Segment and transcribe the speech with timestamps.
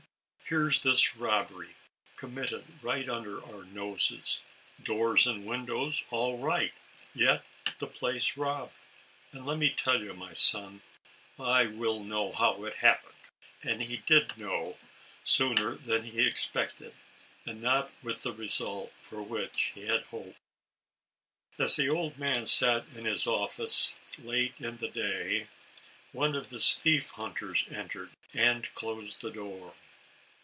[0.51, 1.77] Here's this robbery,
[2.17, 4.41] commit ted right under our noses—
[4.83, 6.73] doors and windows all right,
[7.15, 7.45] yet
[7.79, 8.73] the place robbed;
[9.31, 10.81] and, le' me tell you, my son,
[11.39, 13.15] I will know how it happened."
[13.63, 14.77] And he did know,
[15.23, 16.95] sooner than he expected,
[17.45, 20.37] and not with the result for which he had hoped.
[21.57, 25.47] As the old man sat in his office, late in the day,
[26.11, 29.75] one of his thief hunters entered, and closed the door.